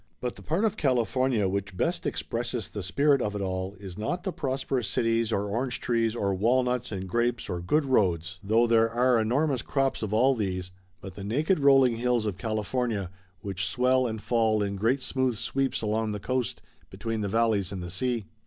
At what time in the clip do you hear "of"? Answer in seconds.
0.65-0.77, 3.21-3.35, 10.01-10.11, 12.25-12.39